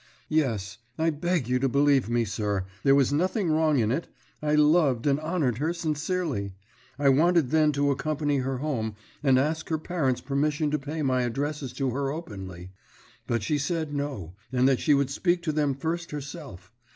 [0.29, 0.79] "Yes.
[0.97, 4.07] I beg you to believe, sir, there was nothing wrong in it.
[4.41, 6.55] I loved and honoured her sincerely.
[6.97, 11.21] I wanted then to accompany her home and ask her parents' permission to pay my
[11.21, 12.71] addresses to her openly:
[13.27, 16.71] but she said no, and that she would speak to them first herself.